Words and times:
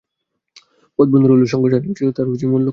পথ 0.99 1.07
বন্ধুর 1.11 1.31
হলেও 1.33 1.51
সংঘর্ষ 1.53 1.73
এড়ানোই 1.73 1.97
ছিল 1.99 2.07
তাঁর 2.11 2.27
মূল 2.45 2.61
লক্ষ্য। 2.61 2.69